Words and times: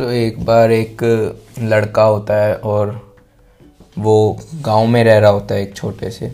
so, 0.00 0.10
एक 0.10 0.44
बार 0.44 0.70
एक 0.72 1.02
लड़का 1.58 2.02
होता 2.02 2.34
है 2.34 2.54
और 2.54 3.14
वो 3.98 4.38
गाँव 4.54 4.86
में 4.86 5.04
रह 5.04 5.18
रहा 5.18 5.30
होता 5.30 5.54
है 5.54 5.62
एक 5.62 5.74
छोटे 5.76 6.10
से। 6.10 6.26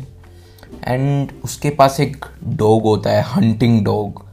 एंड 0.88 1.28
उसके 1.44 1.70
पास 1.70 2.00
एक 2.00 2.26
डॉग 2.44 2.82
होता 2.82 3.10
है 3.10 3.22
हंटिंग 3.22 3.84
डॉग 3.84 4.24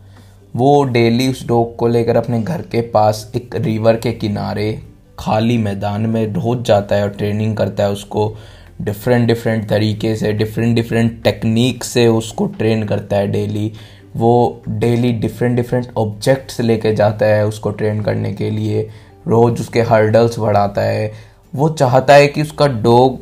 वो 0.56 0.84
डेली 0.84 1.28
उस 1.28 1.48
डॉग 1.48 1.76
को 1.76 1.88
लेकर 1.88 2.18
अपने 2.18 2.42
घर 2.42 2.62
के 2.62 2.82
पास 2.82 3.32
एक 3.36 3.56
रिवर 3.56 3.98
के 3.98 4.12
किनारे 4.12 4.82
खाली 5.20 5.58
मैदान 5.58 6.06
में 6.06 6.26
रोज 6.34 6.64
जाता 6.64 6.96
है 6.96 7.04
और 7.04 7.10
ट्रेनिंग 7.10 7.58
करता 7.58 7.84
है 7.84 7.92
उसको। 7.92 8.36
डिफरेंट 8.82 9.28
डिफरेंट 9.28 9.68
तरीके 9.70 10.16
से 10.16 10.34
डिफरेंट 10.34 10.76
डिफरेंट 10.76 11.24
टेक्निक 11.24 11.84
से 11.84 12.08
उसको 12.08 12.46
ट्रेन 12.46 12.84
करता 12.84 13.16
है 13.16 13.28
डेली 13.28 13.72
वो 14.16 14.64
डेली 14.70 15.12
डिफरेंट 15.12 15.56
डिफरेंट 15.56 15.88
ऑब्जेक्ट्स 15.98 16.60
लेके 16.62 16.94
जाता 16.96 17.26
है 17.26 17.46
उसको 17.48 17.72
ट्रेन 17.72 18.02
करने 18.02 18.34
के 18.34 18.50
लिए। 18.50 18.90
रोज़ 19.28 19.62
उसके 19.62 19.82
हर्डल्स 19.82 20.40
बढ़ाता 20.40 20.82
है। 20.82 21.12
वो 21.54 21.70
चाहता 21.72 22.14
है 22.14 22.28
कि 22.28 22.42
उसका 22.42 22.68
डॉग 22.68 23.20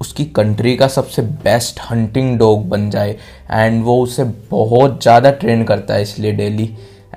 उसकी 0.00 0.24
कंट्री 0.26 0.74
का 0.76 0.86
सबसे 0.88 1.22
बेस्ट 1.22 1.80
हंटिंग 1.90 2.38
डॉग 2.38 2.68
बन 2.68 2.88
जाए। 2.90 3.16
एंड 3.50 3.82
वो 3.84 4.00
उसे 4.02 4.24
बहुत 4.50 5.02
ज़्यादा 5.02 5.30
ट्रेन 5.32 5.64
करता 5.64 5.94
है 5.94 6.02
इसलिए 6.02 6.32
डेली। 6.32 6.68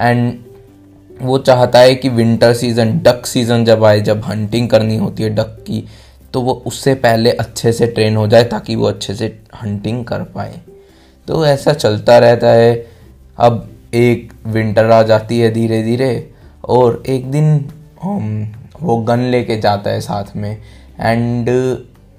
एंड 0.01 0.33
वो 1.21 1.37
चाहता 1.39 1.79
है 1.79 1.95
कि 1.95 2.09
विंटर 2.09 2.53
सीज़न 2.53 2.97
डक 2.99 3.25
सीज़न 3.25 3.65
जब 3.65 3.83
आए, 3.83 3.99
जब 4.01 4.21
हंटिंग 4.23 4.69
करनी 4.69 4.97
होती 4.97 5.23
है 5.23 5.29
डक 5.29 5.55
की 5.67 5.83
तो 6.33 6.41
वो 6.41 6.53
उससे 6.65 6.93
पहले 6.95 7.31
अच्छे 7.31 7.71
से 7.71 7.87
ट्रेन 7.87 8.15
हो 8.15 8.27
जाए 8.27 8.43
ताकि 8.43 8.75
वो 8.75 8.87
अच्छे 8.87 9.13
से 9.15 9.25
हंटिंग 9.55 10.03
कर 10.05 10.23
पाए। 10.31 10.59
तो 11.27 11.45
ऐसा 11.45 11.73
चलता 11.73 12.17
रहता 12.19 12.51
है। 12.51 12.73
अब 13.37 13.67
एक 13.93 14.33
विंटर 14.47 14.91
आ 14.91 15.01
जाती 15.03 15.39
है 15.39 15.51
धीरे 15.53 15.81
धीरे 15.83 16.29
और 16.65 17.01
एक 17.07 17.31
दिन 17.31 17.57
वो 18.03 18.97
गन 18.97 19.19
लेके 19.31 19.59
जाता 19.61 19.89
है 19.89 20.01
साथ 20.01 20.35
में 20.35 20.51
एंड 20.99 21.49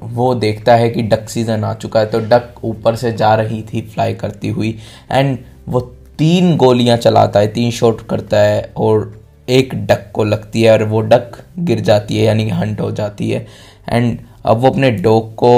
वो 0.03 0.35
देखता 0.35 0.75
है 0.77 0.89
कि 0.91 1.03
डक 1.03 1.29
सीज़न 1.29 1.65
आ 1.65 1.73
चुका 1.75 2.01
है 2.01 2.07
तो 2.07 2.19
डक 2.21 2.65
ऊपर 2.65 2.97
से 2.97 3.13
जा 3.13 3.35
रही 3.35 3.63
थी 3.73 3.81
फ्लाई 3.83 4.15
करती 4.15 4.49
हुई 4.49 4.77
एंड 5.13 5.39
वो 5.69 5.81
तीन 6.19 6.57
गोलियाँ 6.57 6.97
चलाता 6.97 7.41
है, 7.41 7.47
तीन 7.47 7.71
शॉट 7.71 8.01
करता 8.09 8.39
है, 8.39 8.73
और 8.77 9.21
एक 9.49 9.75
डक 9.87 10.11
को 10.15 10.25
लगती 10.25 10.63
है, 10.63 10.71
और 10.73 10.83
वो 10.85 11.01
डक 11.01 11.37
गिर 11.59 11.81
जाती 11.81 12.17
है, 12.17 12.25
यानी 12.25 12.49
हंट 12.51 12.81
हो 12.81 12.91
जाती 12.91 13.31
है 13.31 13.47
एंड 13.89 14.19
अब 14.45 14.59
वो 14.59 14.71
अपने 14.71 14.91
डॉग 14.91 15.35
को 15.35 15.51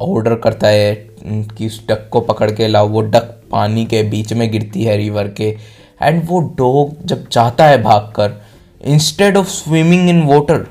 ऑर्डर 0.00 0.34
करता 0.34 0.68
है, 0.68 0.94
कि 1.24 1.66
उस 1.66 1.86
डक 1.88 2.08
को 2.12 2.20
पकड़ 2.20 2.50
के 2.50 2.68
लाओ, 2.68 2.88
वो 2.88 3.00
डक 3.00 3.34
पानी 3.52 3.84
के 3.86 4.02
बीच 4.02 4.32
में 4.32 4.50
गिरती 4.52 4.84
है 4.84 4.96
रिवर 4.96 5.28
के 5.28 5.56
एंड 6.02 6.22
वो 6.26 6.40
डॉग 6.58 6.96
जब 7.06 7.28
जाता 7.32 7.66
है 7.66 7.82
भागकर 7.82 8.40
instead 8.84 9.36
of 9.36 9.46
swimming 9.46 10.08
in 10.08 10.22
water 10.22 10.66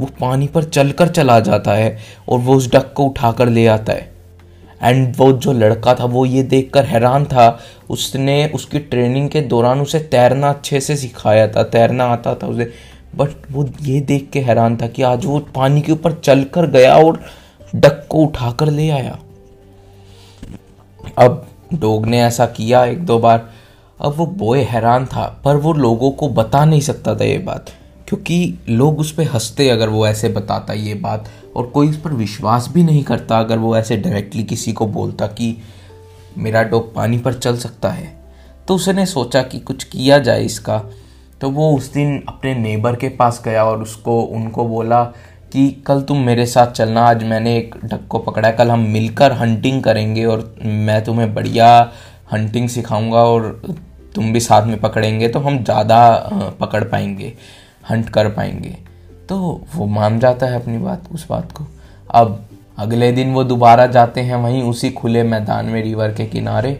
वो 0.00 0.06
पानी 0.20 0.46
पर 0.46 0.64
चलकर 0.64 1.08
चला 1.08 1.40
जाता 1.40 1.72
है 1.72 1.98
और 2.28 2.38
वो 2.38 2.54
उस 2.54 2.72
डक 2.72 2.92
को 2.92 3.04
उठाकर 3.04 3.48
ले 3.48 3.66
आता 3.66 3.92
है। 3.92 4.12
एंड 4.82 5.14
वो 5.16 5.32
जो 5.32 5.52
लड़का 5.52 5.94
था, 5.94 6.04
वो 6.04 6.26
ये 6.26 6.42
देखकर 6.42 6.84
हैरान 6.84 7.24
था। 7.24 7.58
उसने 7.90 8.46
उसकी 8.54 8.78
ट्रेनिंग 8.78 9.28
के 9.28 9.40
दौरान 9.40 9.80
उसे 9.80 9.98
तैरना 9.98 10.50
अच्छे 10.50 10.80
से 10.80 10.96
सिखाया 10.96 11.48
था, 11.48 11.62
तैरना 11.62 12.04
आता 12.04 12.34
था 12.34 12.46
उसे। 12.46 12.72
बट 13.16 13.28
वो 13.50 13.68
ये 13.82 14.00
देख 14.00 14.30
के 14.32 14.40
हैरान 14.40 14.76
था 14.76 14.86
कि 14.86 15.02
आज 15.02 15.24
वो 15.24 15.38
पानी 15.38 15.80
के 15.80 15.92
ऊपर 15.92 16.12
चलकर 16.12 16.66
गया 16.66 16.96
और 16.96 17.24
डक 17.74 18.06
को 18.08 18.18
उठाकर 18.18 18.66
ले 18.66 18.90
आया। 18.90 19.18
अब 21.18 21.46
डोग 21.74 22.06
ने 22.06 22.22
ऐसा 22.22 22.46
किया 22.46 22.84
एक 22.84 23.06
दो 23.06 23.18
बार। 23.18 23.50
अब 24.00 24.14
वो 24.16 24.26
बॉय 24.26 24.60
हैरान 24.62 25.06
था, 25.06 25.42
पर 25.44 25.56
वो 25.56 25.72
लोगों 25.72 26.10
को 26.10 26.28
बता 26.28 26.64
नहीं 26.64 26.80
सकता 26.80 27.14
था 27.14 27.24
ये 27.24 27.38
बात। 27.38 27.66
क्योंकि 28.08 28.58
लोग 28.68 28.98
उस 28.98 29.12
पर 29.12 29.22
हँसते 29.22 29.68
अगर 29.68 29.88
वो 29.88 30.06
ऐसे 30.06 30.28
बताता 30.28 30.72
ये 30.72 30.94
बात, 30.94 31.24
और 31.56 31.66
कोई 31.66 31.90
उस 31.90 31.96
पर 31.96 32.10
विश्वास 32.10 32.68
भी 32.72 32.82
नहीं 32.82 33.04
करता 33.04 33.38
अगर 33.38 33.58
वो 33.58 33.76
ऐसे 33.76 33.96
डायरेक्टली 33.96 34.44
किसी 34.44 34.72
को 34.72 34.86
बोलता 34.86 35.26
कि 35.26 35.62
मेरा 36.38 36.62
डॉग 36.62 36.94
पानी 36.94 37.18
पर 37.18 37.32
चल 37.32 37.56
सकता 37.56 37.88
है। 37.88 38.20
तो 38.68 38.74
उसने 38.74 39.06
सोचा 39.06 39.42
कि 39.42 39.58
कुछ 39.58 39.84
किया 39.84 40.18
जाए 40.18 40.42
इसका। 40.42 40.84
तो 41.40 41.50
वो 41.50 41.76
उस 41.76 41.92
दिन 41.92 42.24
अपने 42.28 42.54
नेबर 42.54 42.96
के 42.96 43.08
पास 43.08 43.42
गया 43.44 43.64
और 43.64 43.82
उसको, 43.82 44.20
उनको 44.20 44.64
बोला 44.64 45.04
कि 45.52 45.70
कल 45.86 46.02
तुम 46.02 46.18
मेरे 46.18 46.46
साथ 46.46 46.66
चलना, 46.66 47.06
आज 47.06 47.24
मैंने 47.24 47.56
एक 47.56 47.74
डक 47.84 48.00
को 48.08 48.18
पकड़ा 48.18 48.50
कल 48.50 48.70
हम 48.70 48.80
मिलकर 48.80 49.32
हंटिंग 49.32 49.82
करेंगे 49.82 50.24
और 50.24 50.54
मैं 50.62 51.04
तुम्हें 51.04 51.34
बढ़िया 51.34 51.92
हंटिंग 52.32 52.68
सिखाऊँगा 52.68 53.18
और 53.18 53.62
तुम 54.18 54.32
भी 54.32 54.40
साथ 54.40 54.66
में 54.66 54.78
पकड़ेंगे 54.80 55.28
तो 55.28 55.40
हम 55.40 55.62
ज़्यादा 55.64 55.98
पकड़ 56.60 56.82
पाएँगे, 56.84 57.32
हंट 57.90 58.08
कर 58.10 58.28
पाएँगे। 58.30 58.76
तो 59.28 59.38
वो 59.74 59.86
मान 59.88 60.18
जाता 60.20 60.46
है 60.46 60.60
अपनी 60.60 60.78
बात, 60.78 61.04
उस 61.12 61.26
बात 61.28 61.52
को। 61.52 61.64
अब 62.12 62.44
अगले 62.78 63.10
दिन 63.12 63.32
वो 63.34 63.44
दोबारा 63.44 63.86
जाते 63.88 64.20
हैं 64.20 64.36
वहीं 64.36 64.62
उसी 64.62 64.90
खुले 64.92 65.22
मैदान 65.24 65.66
में 65.66 65.82
रिवर 65.82 66.12
के 66.12 66.26
किनारे 66.26 66.78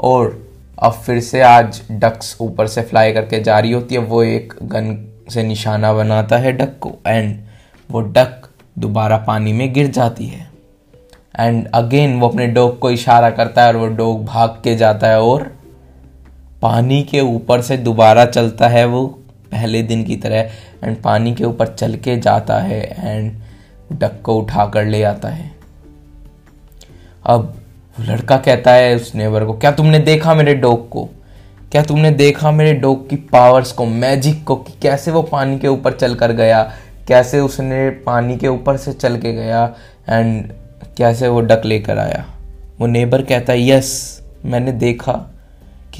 और 0.00 0.38
अब 0.78 0.92
फिर 0.96 1.20
से 1.20 1.40
आज 1.42 1.80
डक्स 1.92 2.36
ऊपर 2.40 2.66
से 2.66 2.82
फ्लाई 2.82 3.12
करके 3.12 3.42
जा 3.42 3.58
रही 3.58 3.72
होती 3.72 3.94
है। 3.94 4.00
वो 4.02 4.22
एक 4.24 4.54
गन 4.64 4.96
से 5.30 5.42
निशाना 5.42 5.92
बनाता 5.92 6.36
है 6.38 6.52
डक 6.52 6.76
को 6.80 6.92
एंड 7.06 7.36
वो 7.90 8.00
डक 8.00 8.48
दोबारा 8.78 9.16
पानी 9.26 9.52
में 9.52 9.72
गिर 9.72 9.90
जाती 9.90 10.26
है। 10.26 10.48
एंड 11.34 11.66
अगेन 11.74 12.18
वो 12.20 12.28
अपने 12.28 12.46
डॉग 12.48 12.78
को 12.78 12.90
इशारा 12.90 13.30
करता 13.30 13.62
है 13.62 13.68
और 13.68 13.76
वो 13.76 13.86
डॉग 13.96 14.24
भाग 14.26 14.60
के 14.64 14.76
जाता 14.76 15.08
है 15.08 15.20
और 15.22 15.50
पानी 16.62 17.02
के 17.02 17.20
ऊपर 17.20 17.60
से 17.60 17.76
दोबारा 17.76 18.24
चलता 18.26 18.68
है 18.68 18.84
वो, 18.84 19.06
पहले 19.52 19.82
दिन 19.82 20.04
की 20.04 20.16
तरह 20.16 20.50
एंड 20.84 21.02
पानी 21.02 21.34
के 21.34 21.44
ऊपर 21.44 21.66
चल 21.66 21.94
के 21.94 22.16
जाता 22.16 22.58
है 22.58 23.08
एंड 23.08 23.32
डक 23.92 24.22
को 24.22 24.36
उठा 24.36 24.66
कर 24.66 24.84
ले 24.84 25.02
आता 25.02 25.28
है। 25.28 25.50
अब 27.26 27.54
लड़का 28.00 28.36
कहता 28.36 28.72
है 28.72 28.96
उस 28.96 29.14
नेबर 29.14 29.44
को, 29.44 29.52
क्या 29.52 29.70
तुमने 29.70 29.98
देखा 29.98 30.34
मेरे 30.34 30.54
डॉग 30.54 30.88
को? 30.88 31.08
क्या 31.72 31.82
तुमने 31.82 32.10
देखा 32.10 32.50
मेरे 32.50 32.74
डॉग 32.74 33.10
की 33.10 33.16
पावर्स 33.16 33.72
को 33.72 33.86
मैजिक 33.86 34.44
को, 34.44 34.56
कि 34.56 34.72
कैसे 34.82 35.10
वो 35.10 35.22
पानी 35.22 35.58
के 35.58 35.68
ऊपर 35.68 35.92
चल 35.92 36.14
कर 36.14 36.32
गया? 36.32 36.72
कैसे 37.08 37.40
उसने 37.40 37.90
पानी 37.90 38.36
के 38.36 38.48
ऊपर 38.48 38.76
से 38.76 38.92
चल 38.92 39.16
के 39.16 39.32
गया 39.32 39.74
एंड 40.08 40.52
कैसे 40.96 41.28
वो 41.28 41.40
डक 41.40 41.62
लेकर 41.64 41.98
आया? 41.98 42.24
वो 42.80 42.86
नेबर 42.86 43.22
कहता 43.22 43.52
है, 43.52 43.68
यस, 43.68 44.20
मैंने 44.44 44.72
देखा 44.72 45.34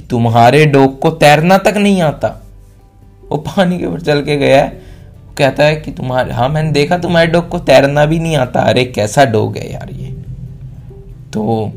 कि 0.01 0.07
तुम्हारे 0.07 0.67
डॉग 0.67 1.01
को 1.01 1.11
तैरना 1.11 1.59
तक 1.59 1.75
नहीं 1.77 2.03
आता। 2.03 2.29
वो 3.31 3.37
पानी 3.37 3.79
के 3.79 3.87
ऊपर 3.87 4.01
चल 4.01 4.23
के 4.23 4.37
गया 4.37 4.63
है। 4.63 4.83
कहता 5.39 5.65
है 5.65 5.77
कि 5.77 5.93
तुम्हारे 5.93 6.33
हाँ 6.33 6.49
मैंने 6.49 6.73
देखा 6.73 6.99
तुम्हारे 6.99 7.27
डॉग 7.27 7.49
को 7.49 7.59
तैरना 7.59 8.07
भी 8.07 8.19
नहीं 8.19 8.37
आता। 8.37 8.61
अरे, 8.61 8.85
कैसा 8.85 9.25
डॉग 9.25 9.57
है 9.57 9.73
यार 9.73 9.91
ये। 9.93 10.07
तो 11.33 11.73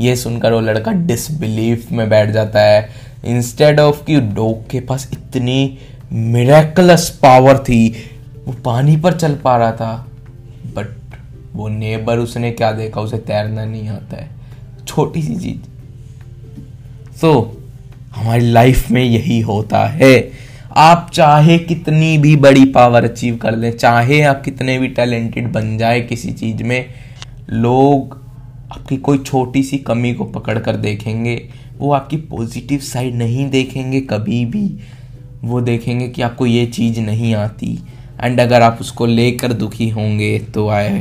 ये 0.00 0.16
सुनकर 0.16 0.52
वो 0.52 0.60
लड़का 0.60 0.92
डिसबिलीफ 0.92 1.92
में 1.92 2.08
बैठ 2.08 2.30
जाता 2.30 2.60
है। 2.60 2.88
इंस्टेड 3.24 3.80
ऑफ़ 3.80 4.04
कि 4.04 4.20
डॉग 4.20 4.70
के 4.70 4.80
पास 4.80 5.10
इतनी 5.12 5.78
मिराकलस 6.12 7.10
पावर 7.10 7.58
थी, 7.58 8.10
वो 8.46 8.52
पानी 8.52 8.96
पर 8.96 9.12
चल 9.12 9.34
पा 9.34 9.56
रहा 9.56 9.72
था। 9.72 10.06
बट 10.66 10.96
वो 11.52 11.68
नेबर 11.68 12.18
उसने 12.18 12.50
क्या 12.50 12.72
देखा? 12.72 13.00
उसे 13.00 13.18
तैरना 13.18 13.64
नहीं 13.64 13.88
आता 13.88 14.16
है। 14.16 14.30
छोटी 14.86 15.22
सी 15.22 15.36
चीज़। 15.36 15.73
So, 17.20 17.44
हमारी 18.16 18.50
लाइफ 18.52 18.90
में 18.90 19.02
यही 19.02 19.40
होता 19.40 19.86
है। 19.86 20.30
आप 20.76 21.10
चाहे 21.14 21.58
कितनी 21.58 22.16
भी 22.18 22.34
बड़ी 22.36 22.64
पावर 22.64 23.04
अचीव 23.04 23.36
कर 23.36 23.56
लें 23.56 23.70
चाहे 23.76 24.20
आप 24.22 24.42
कितने 24.44 24.78
भी 24.78 24.88
टैलेंटेड 24.88 25.52
बन 25.52 25.76
जाए 25.78 26.00
किसी 26.00 26.32
चीज़ 26.32 26.62
में 26.62 26.86
लोग 27.50 28.16
आपकी 28.72 28.96
कोई 28.96 29.18
छोटी 29.18 29.62
सी 29.62 29.78
कमी 29.78 30.12
को 30.14 30.24
पकड़ 30.24 30.58
कर 30.58 30.76
देखेंगे 30.76 31.36
वो 31.78 31.92
आपकी 31.92 32.16
पॉजिटिव 32.16 32.78
साइड 32.78 33.14
नहीं 33.14 33.48
देखेंगे 33.50 34.00
कभी 34.00 34.44
भी। 34.44 34.66
वो 35.44 35.60
देखेंगे 35.60 36.08
कि 36.08 36.22
आपको 36.22 36.46
ये 36.46 36.66
चीज़ 36.66 37.00
नहीं 37.00 37.34
आती। 37.34 37.78
एंड 38.20 38.40
अगर 38.40 38.62
आप 38.62 38.78
उसको 38.80 39.06
लेकर 39.06 39.52
दुखी 39.52 39.88
होंगे 39.88 40.38
तो 40.54 40.68
आए 40.68 41.00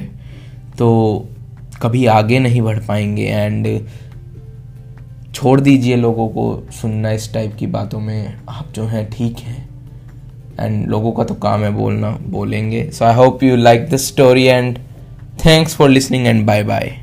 तो 0.77 0.89
कभी 1.81 2.05
आगे 2.05 2.39
नहीं 2.39 2.61
बढ़ 2.61 2.79
पाएँगे। 2.79 3.23
एंड 3.23 3.67
छोड़ 5.33 5.61
दीजिए 5.61 5.95
लोगों 5.95 6.27
को 6.29 6.67
सुनना 6.71 7.11
इस 7.11 7.33
टाइप 7.33 7.55
की 7.55 7.67
बातों 7.67 7.99
में। 7.99 8.35
आप 8.49 8.67
जो 8.75 8.83
हैं, 8.83 9.09
ठीक 9.11 9.37
हैं। 9.37 9.69
एंड 10.59 10.87
लोगों 10.87 11.11
का 11.11 11.23
तो 11.23 11.33
काम 11.33 11.63
है 11.63 11.71
बोलना, 11.71 12.09
बोलेंगे। 12.09 12.89
So 12.91 13.05
I 13.05 13.13
hope 13.13 13.43
you 13.43 13.55
like 13.55 13.89
this 13.89 14.07
story 14.07 14.43
and 14.43 14.77
thanks 15.45 15.75
for 15.75 15.89
listening 15.89 16.27
and 16.27 16.45
bye 16.45 16.63
bye 16.63 17.02